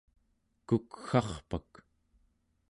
kukga'rpak 0.67 1.71